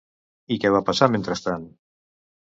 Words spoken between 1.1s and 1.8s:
mentrestant?